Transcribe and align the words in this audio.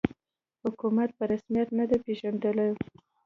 حکومت 0.63 1.09
په 1.17 1.23
رسمیت 1.31 1.69
نه 1.79 1.85
دی 1.89 1.97
پېژندلی 2.05 2.69